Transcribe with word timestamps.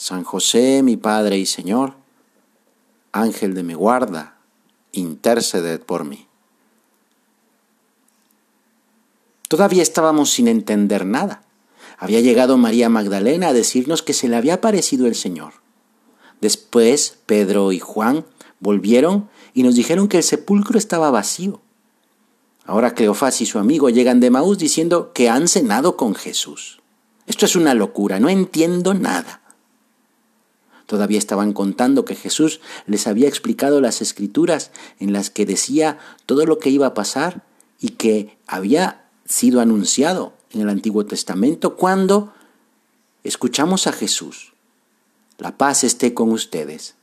San 0.00 0.24
José, 0.24 0.82
mi 0.82 0.96
Padre 0.96 1.36
y 1.36 1.44
Señor, 1.44 1.92
Ángel 3.12 3.52
de 3.52 3.62
mi 3.62 3.74
guarda, 3.74 4.38
interceded 4.92 5.78
por 5.82 6.04
mí. 6.04 6.26
Todavía 9.46 9.82
estábamos 9.82 10.30
sin 10.30 10.48
entender 10.48 11.04
nada. 11.04 11.42
Había 11.98 12.22
llegado 12.22 12.56
María 12.56 12.88
Magdalena 12.88 13.48
a 13.48 13.52
decirnos 13.52 14.02
que 14.02 14.14
se 14.14 14.30
le 14.30 14.36
había 14.36 14.54
aparecido 14.54 15.06
el 15.06 15.14
Señor. 15.14 15.52
Después 16.40 17.18
Pedro 17.26 17.70
y 17.70 17.78
Juan 17.78 18.24
volvieron 18.58 19.28
y 19.52 19.64
nos 19.64 19.74
dijeron 19.74 20.08
que 20.08 20.16
el 20.16 20.22
sepulcro 20.22 20.78
estaba 20.78 21.10
vacío. 21.10 21.60
Ahora 22.64 22.94
Cleofás 22.94 23.42
y 23.42 23.44
su 23.44 23.58
amigo 23.58 23.90
llegan 23.90 24.20
de 24.20 24.30
Maús 24.30 24.56
diciendo 24.56 25.12
que 25.12 25.28
han 25.28 25.46
cenado 25.46 25.98
con 25.98 26.14
Jesús. 26.14 26.80
Esto 27.26 27.44
es 27.44 27.54
una 27.54 27.74
locura, 27.74 28.18
no 28.18 28.30
entiendo 28.30 28.94
nada. 28.94 29.42
Todavía 30.90 31.18
estaban 31.18 31.52
contando 31.52 32.04
que 32.04 32.16
Jesús 32.16 32.60
les 32.88 33.06
había 33.06 33.28
explicado 33.28 33.80
las 33.80 34.02
escrituras 34.02 34.72
en 34.98 35.12
las 35.12 35.30
que 35.30 35.46
decía 35.46 36.00
todo 36.26 36.46
lo 36.46 36.58
que 36.58 36.70
iba 36.70 36.88
a 36.88 36.94
pasar 36.94 37.44
y 37.78 37.90
que 37.90 38.36
había 38.48 39.08
sido 39.24 39.60
anunciado 39.60 40.32
en 40.50 40.62
el 40.62 40.68
Antiguo 40.68 41.06
Testamento 41.06 41.76
cuando 41.76 42.34
escuchamos 43.22 43.86
a 43.86 43.92
Jesús. 43.92 44.52
La 45.38 45.56
paz 45.56 45.84
esté 45.84 46.12
con 46.12 46.32
ustedes. 46.32 46.96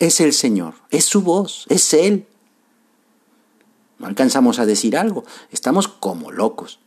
Es 0.00 0.20
el 0.20 0.34
Señor, 0.34 0.74
es 0.90 1.06
su 1.06 1.22
voz, 1.22 1.64
es 1.70 1.94
Él. 1.94 2.26
No 3.98 4.06
alcanzamos 4.06 4.58
a 4.58 4.66
decir 4.66 4.98
algo, 4.98 5.24
estamos 5.50 5.88
como 5.88 6.30
locos. 6.30 6.78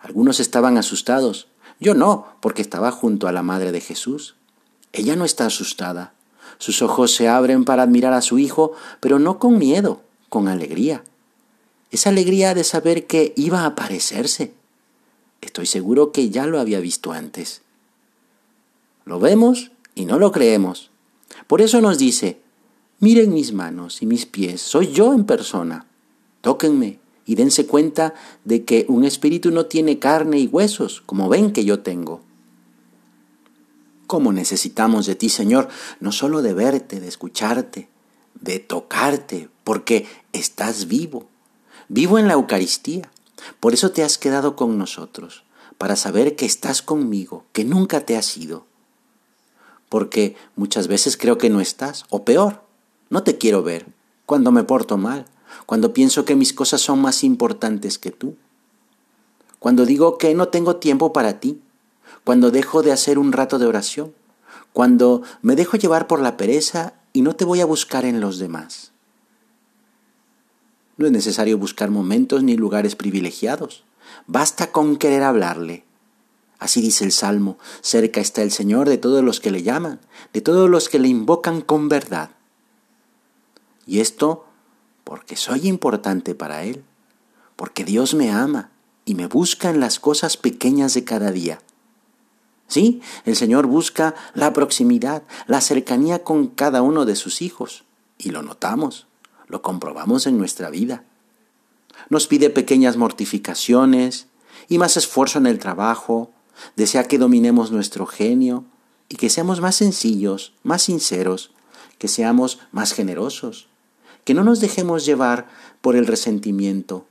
Algunos 0.00 0.38
estaban 0.38 0.76
asustados, 0.76 1.48
yo 1.80 1.94
no, 1.94 2.26
porque 2.40 2.60
estaba 2.60 2.90
junto 2.90 3.26
a 3.26 3.32
la 3.32 3.42
Madre 3.42 3.72
de 3.72 3.80
Jesús. 3.80 4.36
Ella 4.92 5.16
no 5.16 5.24
está 5.24 5.46
asustada. 5.46 6.12
Sus 6.58 6.82
ojos 6.82 7.14
se 7.14 7.28
abren 7.28 7.64
para 7.64 7.82
admirar 7.82 8.12
a 8.12 8.22
su 8.22 8.38
hijo, 8.38 8.72
pero 9.00 9.18
no 9.18 9.38
con 9.38 9.58
miedo, 9.58 10.02
con 10.28 10.48
alegría. 10.48 11.02
Esa 11.90 12.10
alegría 12.10 12.54
de 12.54 12.64
saber 12.64 13.06
que 13.06 13.32
iba 13.36 13.60
a 13.60 13.66
aparecerse. 13.66 14.52
Estoy 15.40 15.66
seguro 15.66 16.12
que 16.12 16.30
ya 16.30 16.46
lo 16.46 16.60
había 16.60 16.80
visto 16.80 17.12
antes. 17.12 17.62
Lo 19.04 19.18
vemos 19.18 19.72
y 19.94 20.04
no 20.04 20.18
lo 20.18 20.30
creemos. 20.30 20.90
Por 21.46 21.60
eso 21.60 21.80
nos 21.80 21.98
dice, 21.98 22.40
miren 23.00 23.34
mis 23.34 23.52
manos 23.52 24.02
y 24.02 24.06
mis 24.06 24.26
pies, 24.26 24.60
soy 24.60 24.92
yo 24.92 25.12
en 25.12 25.24
persona. 25.24 25.86
Tóquenme 26.40 27.00
y 27.26 27.34
dense 27.34 27.66
cuenta 27.66 28.14
de 28.44 28.64
que 28.64 28.84
un 28.88 29.04
espíritu 29.04 29.50
no 29.50 29.66
tiene 29.66 29.98
carne 29.98 30.38
y 30.38 30.46
huesos, 30.46 31.02
como 31.06 31.28
ven 31.28 31.52
que 31.52 31.64
yo 31.64 31.80
tengo. 31.80 32.20
¿Cómo 34.12 34.30
necesitamos 34.34 35.06
de 35.06 35.14
ti, 35.14 35.30
Señor? 35.30 35.70
No 35.98 36.12
solo 36.12 36.42
de 36.42 36.52
verte, 36.52 37.00
de 37.00 37.08
escucharte, 37.08 37.88
de 38.38 38.58
tocarte, 38.58 39.48
porque 39.64 40.06
estás 40.34 40.86
vivo, 40.86 41.30
vivo 41.88 42.18
en 42.18 42.28
la 42.28 42.34
Eucaristía. 42.34 43.10
Por 43.58 43.72
eso 43.72 43.90
te 43.90 44.04
has 44.04 44.18
quedado 44.18 44.54
con 44.54 44.76
nosotros, 44.76 45.44
para 45.78 45.96
saber 45.96 46.36
que 46.36 46.44
estás 46.44 46.82
conmigo, 46.82 47.46
que 47.54 47.64
nunca 47.64 48.04
te 48.04 48.18
has 48.18 48.36
ido. 48.36 48.66
Porque 49.88 50.36
muchas 50.56 50.88
veces 50.88 51.16
creo 51.16 51.38
que 51.38 51.48
no 51.48 51.62
estás, 51.62 52.04
o 52.10 52.22
peor, 52.22 52.64
no 53.08 53.22
te 53.22 53.38
quiero 53.38 53.62
ver, 53.62 53.86
cuando 54.26 54.52
me 54.52 54.62
porto 54.62 54.98
mal, 54.98 55.24
cuando 55.64 55.94
pienso 55.94 56.26
que 56.26 56.36
mis 56.36 56.52
cosas 56.52 56.82
son 56.82 57.00
más 57.00 57.24
importantes 57.24 57.98
que 57.98 58.10
tú, 58.10 58.36
cuando 59.58 59.86
digo 59.86 60.18
que 60.18 60.34
no 60.34 60.48
tengo 60.48 60.76
tiempo 60.76 61.14
para 61.14 61.40
ti, 61.40 61.62
cuando 62.24 62.50
dejo 62.50 62.82
de 62.82 62.92
hacer 62.92 63.18
un 63.18 63.32
rato 63.32 63.58
de 63.58 63.66
oración, 63.66 64.14
cuando 64.72 65.22
me 65.42 65.56
dejo 65.56 65.76
llevar 65.76 66.06
por 66.06 66.20
la 66.20 66.36
pereza 66.36 66.94
y 67.12 67.22
no 67.22 67.36
te 67.36 67.44
voy 67.44 67.60
a 67.60 67.66
buscar 67.66 68.04
en 68.04 68.20
los 68.20 68.38
demás. 68.38 68.92
No 70.96 71.06
es 71.06 71.12
necesario 71.12 71.58
buscar 71.58 71.90
momentos 71.90 72.42
ni 72.42 72.56
lugares 72.56 72.96
privilegiados. 72.96 73.84
Basta 74.26 74.72
con 74.72 74.96
querer 74.96 75.22
hablarle. 75.22 75.84
Así 76.58 76.80
dice 76.80 77.04
el 77.04 77.12
Salmo, 77.12 77.58
cerca 77.80 78.20
está 78.20 78.42
el 78.42 78.52
Señor 78.52 78.88
de 78.88 78.98
todos 78.98 79.24
los 79.24 79.40
que 79.40 79.50
le 79.50 79.62
llaman, 79.62 80.00
de 80.32 80.40
todos 80.40 80.70
los 80.70 80.88
que 80.88 81.00
le 81.00 81.08
invocan 81.08 81.60
con 81.60 81.88
verdad. 81.88 82.30
Y 83.84 84.00
esto 84.00 84.46
porque 85.02 85.36
soy 85.36 85.66
importante 85.66 86.34
para 86.34 86.62
Él, 86.62 86.84
porque 87.56 87.84
Dios 87.84 88.14
me 88.14 88.30
ama 88.30 88.70
y 89.04 89.16
me 89.16 89.26
busca 89.26 89.70
en 89.70 89.80
las 89.80 89.98
cosas 89.98 90.36
pequeñas 90.36 90.94
de 90.94 91.04
cada 91.04 91.32
día. 91.32 91.60
Sí, 92.72 93.02
el 93.26 93.36
Señor 93.36 93.66
busca 93.66 94.14
la 94.32 94.54
proximidad, 94.54 95.24
la 95.46 95.60
cercanía 95.60 96.24
con 96.24 96.46
cada 96.46 96.80
uno 96.80 97.04
de 97.04 97.16
sus 97.16 97.42
hijos. 97.42 97.84
Y 98.16 98.30
lo 98.30 98.42
notamos, 98.42 99.06
lo 99.46 99.60
comprobamos 99.60 100.26
en 100.26 100.38
nuestra 100.38 100.70
vida. 100.70 101.04
Nos 102.08 102.26
pide 102.26 102.48
pequeñas 102.48 102.96
mortificaciones 102.96 104.28
y 104.70 104.78
más 104.78 104.96
esfuerzo 104.96 105.38
en 105.38 105.48
el 105.48 105.58
trabajo, 105.58 106.30
desea 106.74 107.04
que 107.04 107.18
dominemos 107.18 107.72
nuestro 107.72 108.06
genio 108.06 108.64
y 109.10 109.16
que 109.16 109.28
seamos 109.28 109.60
más 109.60 109.76
sencillos, 109.76 110.54
más 110.62 110.80
sinceros, 110.80 111.50
que 111.98 112.08
seamos 112.08 112.58
más 112.70 112.94
generosos, 112.94 113.68
que 114.24 114.32
no 114.32 114.44
nos 114.44 114.60
dejemos 114.60 115.04
llevar 115.04 115.46
por 115.82 115.94
el 115.94 116.06
resentimiento. 116.06 117.04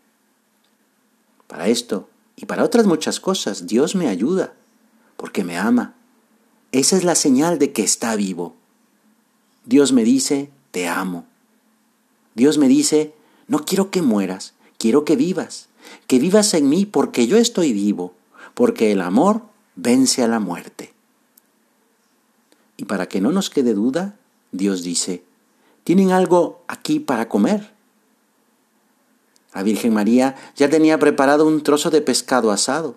Para 1.45 1.67
esto 1.67 2.09
y 2.35 2.47
para 2.47 2.63
otras 2.63 2.87
muchas 2.87 3.19
cosas, 3.19 3.67
Dios 3.67 3.93
me 3.93 4.07
ayuda 4.07 4.55
porque 5.21 5.43
me 5.43 5.55
ama. 5.55 5.93
Esa 6.71 6.97
es 6.97 7.03
la 7.03 7.13
señal 7.13 7.59
de 7.59 7.71
que 7.73 7.83
está 7.83 8.15
vivo. 8.15 8.55
Dios 9.65 9.93
me 9.93 10.03
dice, 10.03 10.49
te 10.71 10.87
amo. 10.87 11.27
Dios 12.33 12.57
me 12.57 12.67
dice, 12.67 13.13
no 13.47 13.63
quiero 13.63 13.91
que 13.91 14.01
mueras, 14.01 14.55
quiero 14.79 15.05
que 15.05 15.15
vivas, 15.15 15.69
que 16.07 16.17
vivas 16.17 16.55
en 16.55 16.69
mí 16.69 16.87
porque 16.87 17.27
yo 17.27 17.37
estoy 17.37 17.71
vivo, 17.71 18.15
porque 18.55 18.91
el 18.91 18.99
amor 18.99 19.43
vence 19.75 20.23
a 20.23 20.27
la 20.27 20.39
muerte. 20.39 20.91
Y 22.75 22.85
para 22.85 23.07
que 23.07 23.21
no 23.21 23.31
nos 23.31 23.51
quede 23.51 23.75
duda, 23.75 24.17
Dios 24.51 24.81
dice, 24.81 25.23
¿tienen 25.83 26.11
algo 26.11 26.63
aquí 26.67 26.99
para 26.99 27.29
comer? 27.29 27.71
La 29.53 29.61
Virgen 29.61 29.93
María 29.93 30.35
ya 30.55 30.67
tenía 30.67 30.97
preparado 30.97 31.45
un 31.45 31.61
trozo 31.61 31.91
de 31.91 32.01
pescado 32.01 32.49
asado. 32.49 32.95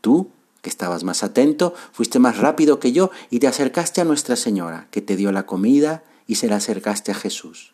Tú 0.00 0.30
que 0.62 0.70
estabas 0.70 1.04
más 1.04 1.22
atento, 1.22 1.74
fuiste 1.92 2.18
más 2.20 2.38
rápido 2.38 2.78
que 2.78 2.92
yo 2.92 3.10
y 3.30 3.40
te 3.40 3.48
acercaste 3.48 4.00
a 4.00 4.04
Nuestra 4.04 4.36
Señora, 4.36 4.86
que 4.90 5.02
te 5.02 5.16
dio 5.16 5.32
la 5.32 5.44
comida 5.44 6.04
y 6.26 6.36
se 6.36 6.48
la 6.48 6.56
acercaste 6.56 7.10
a 7.10 7.16
Jesús. 7.16 7.72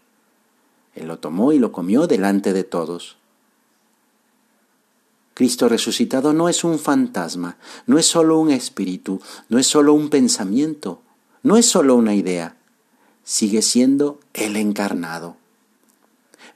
Él 0.94 1.06
lo 1.06 1.18
tomó 1.18 1.52
y 1.52 1.58
lo 1.58 1.70
comió 1.70 2.06
delante 2.06 2.52
de 2.52 2.64
todos. 2.64 3.18
Cristo 5.34 5.68
resucitado 5.68 6.32
no 6.32 6.48
es 6.48 6.64
un 6.64 6.80
fantasma, 6.80 7.58
no 7.86 7.98
es 7.98 8.06
solo 8.06 8.40
un 8.40 8.50
espíritu, 8.50 9.20
no 9.48 9.58
es 9.58 9.68
solo 9.68 9.92
un 9.92 10.10
pensamiento, 10.10 11.00
no 11.44 11.56
es 11.56 11.66
solo 11.66 11.94
una 11.94 12.14
idea, 12.14 12.56
sigue 13.22 13.62
siendo 13.62 14.18
el 14.32 14.56
encarnado. 14.56 15.36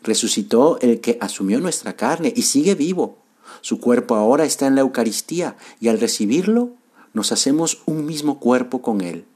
Resucitó 0.02 0.80
el 0.80 1.00
que 1.00 1.18
asumió 1.20 1.60
nuestra 1.60 1.94
carne 1.94 2.32
y 2.34 2.42
sigue 2.42 2.74
vivo, 2.74 3.18
su 3.60 3.80
cuerpo 3.80 4.14
ahora 4.14 4.44
está 4.44 4.66
en 4.66 4.74
la 4.74 4.80
Eucaristía 4.80 5.56
y 5.80 5.88
al 5.88 6.00
recibirlo 6.00 6.70
nos 7.12 7.32
hacemos 7.32 7.82
un 7.86 8.06
mismo 8.06 8.40
cuerpo 8.40 8.82
con 8.82 9.00
Él 9.00 9.26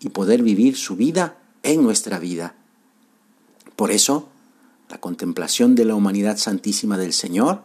y 0.00 0.10
poder 0.10 0.42
vivir 0.42 0.76
su 0.76 0.96
vida 0.96 1.38
en 1.62 1.82
nuestra 1.82 2.18
vida. 2.18 2.54
Por 3.74 3.90
eso, 3.90 4.28
la 4.88 4.98
contemplación 4.98 5.74
de 5.74 5.84
la 5.84 5.94
humanidad 5.94 6.36
santísima 6.36 6.96
del 6.96 7.12
Señor, 7.12 7.62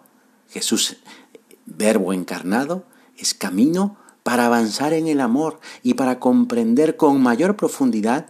Jesús, 0.49 0.97
verbo 1.65 2.13
encarnado, 2.13 2.85
es 3.17 3.33
camino 3.33 3.97
para 4.23 4.45
avanzar 4.45 4.93
en 4.93 5.07
el 5.07 5.21
amor 5.21 5.59
y 5.83 5.93
para 5.93 6.19
comprender 6.19 6.97
con 6.97 7.21
mayor 7.21 7.55
profundidad 7.55 8.27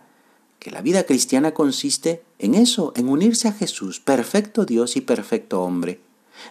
que 0.60 0.72
la 0.72 0.82
vida 0.82 1.04
cristiana 1.06 1.54
consiste 1.54 2.24
en 2.38 2.54
eso, 2.54 2.94
en 2.96 3.10
unirse 3.10 3.48
a 3.48 3.54
Jesús, 3.54 4.00
perfecto 4.00 4.66
Dios 4.66 4.96
y 4.96 5.02
perfecto 5.02 5.64
hombre 5.64 6.00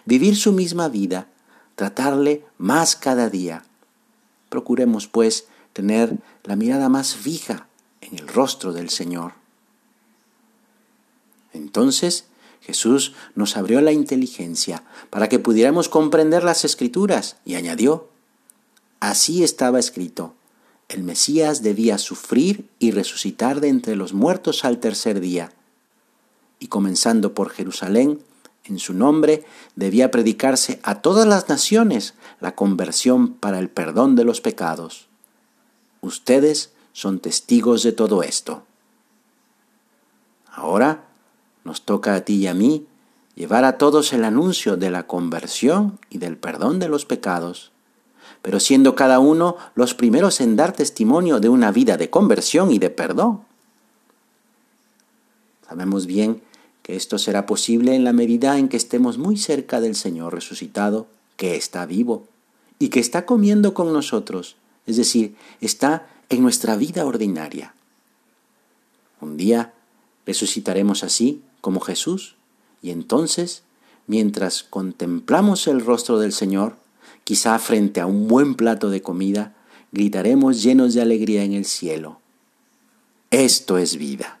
vivir 0.05 0.35
su 0.35 0.51
misma 0.51 0.89
vida, 0.89 1.27
tratarle 1.75 2.45
más 2.57 2.95
cada 2.95 3.29
día. 3.29 3.63
Procuremos, 4.49 5.07
pues, 5.07 5.47
tener 5.73 6.17
la 6.43 6.55
mirada 6.55 6.89
más 6.89 7.15
fija 7.15 7.67
en 8.01 8.19
el 8.19 8.27
rostro 8.27 8.73
del 8.73 8.89
Señor. 8.89 9.33
Entonces 11.53 12.25
Jesús 12.61 13.13
nos 13.35 13.57
abrió 13.57 13.81
la 13.81 13.91
inteligencia 13.91 14.83
para 15.09 15.29
que 15.29 15.39
pudiéramos 15.39 15.89
comprender 15.89 16.43
las 16.43 16.63
escrituras 16.63 17.37
y 17.45 17.55
añadió, 17.55 18.09
así 18.99 19.43
estaba 19.43 19.79
escrito, 19.79 20.35
el 20.87 21.03
Mesías 21.03 21.63
debía 21.63 21.97
sufrir 21.97 22.69
y 22.77 22.91
resucitar 22.91 23.61
de 23.61 23.69
entre 23.69 23.95
los 23.95 24.13
muertos 24.13 24.65
al 24.65 24.79
tercer 24.79 25.21
día. 25.21 25.53
Y 26.59 26.67
comenzando 26.67 27.33
por 27.33 27.49
Jerusalén, 27.49 28.19
en 28.65 28.79
su 28.79 28.93
nombre 28.93 29.43
debía 29.75 30.11
predicarse 30.11 30.79
a 30.83 31.01
todas 31.01 31.27
las 31.27 31.49
naciones 31.49 32.13
la 32.39 32.55
conversión 32.55 33.33
para 33.33 33.59
el 33.59 33.69
perdón 33.69 34.15
de 34.15 34.23
los 34.23 34.41
pecados. 34.41 35.07
Ustedes 36.01 36.71
son 36.93 37.19
testigos 37.19 37.83
de 37.83 37.91
todo 37.91 38.23
esto. 38.23 38.63
Ahora 40.51 41.05
nos 41.63 41.83
toca 41.83 42.15
a 42.15 42.21
ti 42.21 42.35
y 42.35 42.47
a 42.47 42.53
mí 42.53 42.87
llevar 43.35 43.63
a 43.65 43.77
todos 43.77 44.13
el 44.13 44.25
anuncio 44.25 44.77
de 44.77 44.91
la 44.91 45.07
conversión 45.07 45.99
y 46.09 46.17
del 46.17 46.37
perdón 46.37 46.79
de 46.79 46.89
los 46.89 47.05
pecados, 47.05 47.71
pero 48.41 48.59
siendo 48.59 48.95
cada 48.95 49.19
uno 49.19 49.57
los 49.75 49.93
primeros 49.93 50.41
en 50.41 50.55
dar 50.55 50.73
testimonio 50.73 51.39
de 51.39 51.49
una 51.49 51.71
vida 51.71 51.97
de 51.97 52.09
conversión 52.09 52.71
y 52.71 52.79
de 52.79 52.89
perdón. 52.89 53.41
Sabemos 55.67 56.05
bien 56.05 56.41
que 56.83 56.95
esto 56.95 57.17
será 57.17 57.45
posible 57.45 57.95
en 57.95 58.03
la 58.03 58.13
medida 58.13 58.57
en 58.57 58.69
que 58.69 58.77
estemos 58.77 59.17
muy 59.17 59.37
cerca 59.37 59.81
del 59.81 59.95
Señor 59.95 60.33
resucitado, 60.33 61.07
que 61.37 61.55
está 61.55 61.85
vivo 61.85 62.27
y 62.79 62.89
que 62.89 62.99
está 62.99 63.25
comiendo 63.25 63.73
con 63.73 63.93
nosotros, 63.93 64.55
es 64.87 64.97
decir, 64.97 65.35
está 65.59 66.07
en 66.29 66.41
nuestra 66.41 66.75
vida 66.75 67.05
ordinaria. 67.05 67.75
Un 69.19 69.37
día 69.37 69.73
resucitaremos 70.25 71.03
así 71.03 71.41
como 71.61 71.79
Jesús 71.79 72.35
y 72.81 72.89
entonces, 72.89 73.63
mientras 74.07 74.63
contemplamos 74.63 75.67
el 75.67 75.81
rostro 75.81 76.19
del 76.19 76.33
Señor, 76.33 76.75
quizá 77.23 77.57
frente 77.59 78.01
a 78.01 78.07
un 78.07 78.27
buen 78.27 78.55
plato 78.55 78.89
de 78.89 79.01
comida, 79.01 79.55
gritaremos 79.91 80.63
llenos 80.63 80.93
de 80.93 81.01
alegría 81.01 81.43
en 81.43 81.53
el 81.53 81.65
cielo. 81.65 82.19
Esto 83.29 83.77
es 83.77 83.97
vida. 83.97 84.40